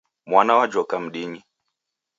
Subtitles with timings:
[0.29, 1.39] Mwana w'ajhoka mdini.